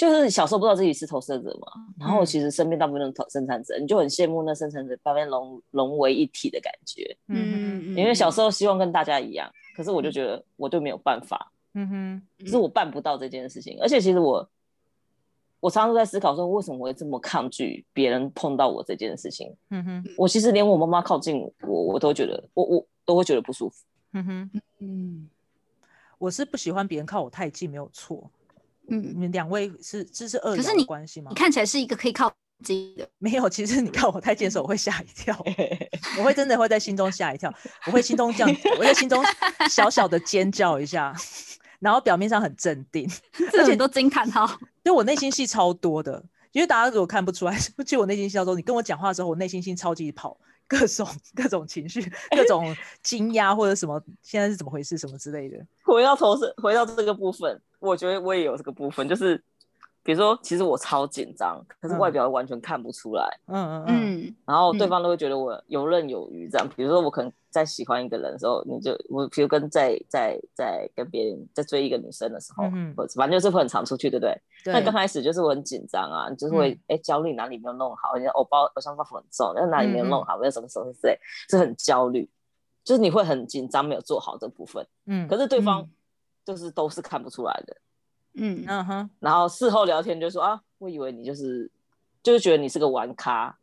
[0.00, 14.48] 就是小时候不知道自己是投射者嘛，然后其实身边大部分都是生产者，你就很羡慕那生产者把面融融为一体的感觉，嗯嗯，因为小时候希望跟大家一样，可是我就觉得我就没有办法，嗯哼，是我办不到这件事情，而且其实我。
[15.62, 19.54] 我常常都在思考说，为什么我会这么抗拒别人碰到我这件事情？
[19.68, 23.84] 嗯哼，我其实连我妈妈靠近我，我都觉得，我我都会觉得不舒服。
[24.14, 25.28] 嗯哼，嗯，
[26.16, 28.30] 我是不喜欢别人靠我太近，没有错。
[28.90, 31.30] 嗯，你们两位是这是二的关系吗？
[31.30, 32.30] 你看起来是一个可以靠
[32.62, 33.08] 近的。
[33.18, 35.34] 没有，其实你看我太近的时候，我会吓一跳，
[36.18, 37.52] 我会真的会在心中吓一跳，
[37.86, 39.24] 我会心中这样， 我在心中
[39.70, 41.14] 小小的尖叫一下。
[41.78, 43.10] 然后表面上很镇定，
[43.56, 44.46] 而且都惊叹号。
[44.84, 46.22] 就我内心戏超多的，
[46.52, 52.02] 因为大家如果看不出来，就我内心戏当中，你跟我讲话的时候，我内心戏超级跑，各种各种情绪，
[52.36, 55.56] 各种惊讶或者什么，现在是怎么回事，什么之类的。
[55.82, 59.42] 回到头是回到这个部分，我觉得我也有这个部分，就是。
[60.02, 63.40] 比如说，其实我超紧张，可是外表完全看不出来。
[63.48, 64.34] 嗯嗯嗯。
[64.46, 66.66] 然后对方都会觉得我游刃有余这样。
[66.74, 74.34] 比如说，我可能在喜欢一个人的时候，你就我，比如跟在在在跟别人在追一个女生的时候，嗯，反正就是会很常出去，对不对？
[74.64, 74.72] 对。
[74.72, 81.18] 那刚开始就是我很紧张啊，就是会哎焦虑哪里没有弄好，人家偶包偶像包袱很重，那哪里没有弄好，没有什么什么之类，
[81.50, 82.26] 是很焦虑，
[82.82, 84.86] 就是你会很紧张，没有做好这部分。
[85.04, 85.28] 嗯。
[85.28, 85.86] 可是对方
[86.50, 87.76] 就是都是看不出来的。
[88.34, 91.70] 嗯嗯哼，然后事后聊天就说啊，我以为你就是，
[92.22, 93.56] 就是觉得你是个玩咖。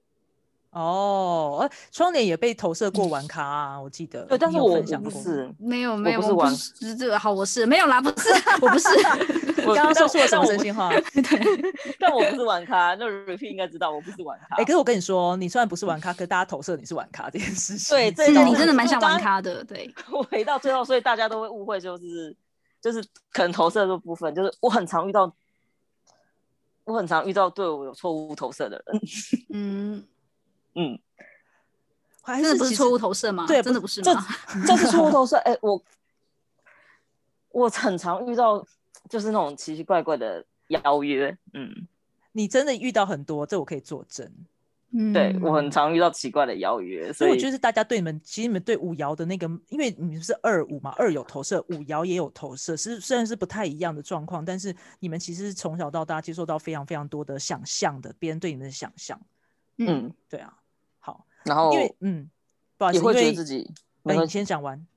[0.71, 4.23] 哦，窗帘也被投射过玩咖啊，我记得。
[4.25, 8.29] 对，但是我不是，没有没有，不是玩，是这个好，我是没有啦，不是，
[8.61, 8.87] 我不是。
[9.65, 10.89] 我刚刚说错了什么真心话？
[11.15, 11.61] 对，
[11.99, 14.55] 但我不是玩咖，那 repeat 应该知道我不是玩咖。
[14.57, 17.95] 哎，可是我跟你说，你虽然不是玩咖，可大家投射你是玩咖这件事情。
[17.97, 19.63] 对，真的，你真的蛮像玩咖的。
[19.63, 22.35] 对，我回到最后，所以大家都会误会，就是。
[22.81, 25.33] 就是可能投射的部分，就是我很常遇到，
[26.83, 29.01] 我很常遇到对我有错误投射的人。
[29.49, 30.07] 嗯
[30.75, 30.99] 嗯，
[32.25, 33.45] 真的不是错误投射吗？
[33.47, 34.25] 对，真的不是吗？
[34.53, 35.37] 这这是错误投射。
[35.37, 35.81] 哎，我
[37.49, 38.63] 我很常遇到，
[39.09, 41.35] 就是那种奇奇怪怪的邀约。
[41.53, 41.87] 嗯，
[42.33, 44.31] 你真的遇到很多，这我可以作证。
[45.13, 59.19] 对我很常遇到奇怪的邀约，所以我觉得大家对你们，其实你们对五爻的那个，因为你们是二五嘛，二有投射，五爻也有投射，是虽然是不太一样的状况，但是你们其实从小到大接受到非常非常多的想象的，别人对你们的想象。
[59.77, 60.53] 嗯，对啊，
[60.99, 62.29] 好，然后因为嗯，
[62.77, 63.69] 不好意思，也会觉得自己，
[64.03, 64.87] 那你先讲完。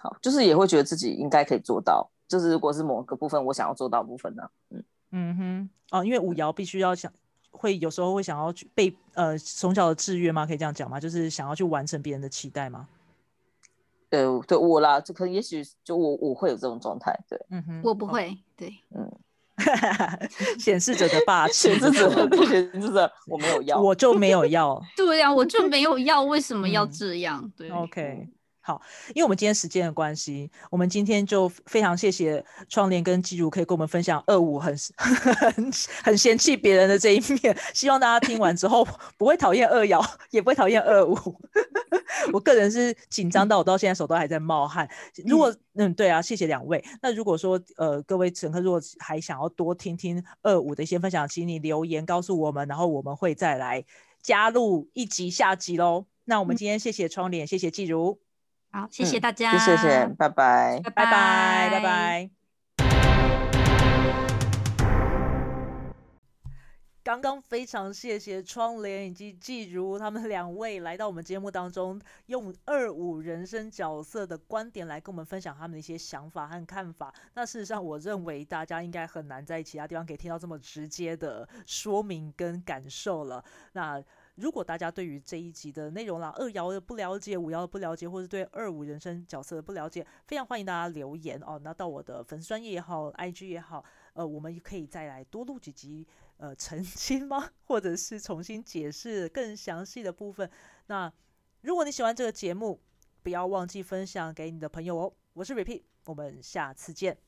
[0.00, 7.12] 好，就是也会觉得自己应该可以做到，就是如果是某个部分我想要做到部分呢，嗯嗯哼，哦，因为五爻必须要想。
[7.50, 10.46] 会有时候会想要去被呃从小的制约吗？
[10.46, 10.98] 可以这样讲吗？
[11.00, 12.88] 就是想要去完成别人的期待吗？
[14.10, 19.10] 呃，对我啦，这可能也许就我我会有这种状态，对，嗯哼，我不会，对，嗯，
[20.58, 22.10] 显示者的霸气， 显示者，
[22.46, 27.52] 显示者，我没有要，我就没有要， 对呀，我就没有要，为什么要这样？
[27.54, 28.26] 对，OK。
[28.68, 28.82] 好，
[29.14, 35.72] 因为我们今天时间的关系，我们今天就非常谢谢窗帘跟基如可以跟我们分享二五很 很
[36.04, 37.56] 很嫌弃别人的这一面。
[37.72, 41.16] 希望大家听完之后不会讨厌二爻，也不会讨厌二五。
[42.30, 44.86] 我个人是紧张到我到现在手都还在冒汗。
[45.24, 46.84] 如果嗯对啊，谢谢两位。
[47.00, 53.82] 那如果说呃各位乘客如果还想要多听听二五的一些分享，请你留言告诉我们，然后我们会再来
[54.20, 56.04] 加入一集下集喽。
[56.26, 58.27] 那我们今天谢谢窗帘，谢谢季如。
[58.70, 62.30] 好，谢谢大家，谢谢，拜拜，拜拜，拜拜。
[67.02, 77.10] 刚刚非常谢谢窗帘以及季如他们两位来到我们节目当中，用二五人生角色的观点来跟我们分享他们的一些想法和看法。
[77.32, 83.42] 那事实上，我认为大家应该很难在其他地方可以听到这么直接的说明跟感受了。
[83.72, 84.04] 那。
[84.40, 91.60] 如果大家对于这一集的内容啦，二爻的不了解，五爻的不了解，或是对二五人生角色的不了解，非常欢迎大家留言哦。
[91.62, 97.50] 那到我的粉丝专业也好，IG 也好，呃，我们可以再来多录几集，呃，澄清吗？
[97.66, 100.48] 或者是重新解释更详细的部分。
[100.86, 101.12] 那
[101.62, 102.80] 如果你喜欢这个节目，
[103.24, 105.12] 不要忘记分享给你的朋友哦。
[105.32, 107.27] 我是 Repeat，我们下次见。